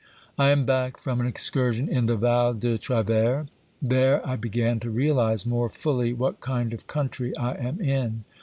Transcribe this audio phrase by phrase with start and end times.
[0.35, 3.45] I am back from an excursion in the Val de Travers.
[3.79, 8.23] There I began to realise more fully what kind of country I am in.